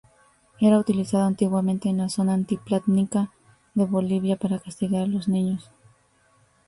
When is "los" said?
5.05-5.27